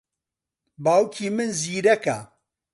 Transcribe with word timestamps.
باوکی 0.83 1.27
من 1.35 1.49
زیرەکە. 1.61 2.17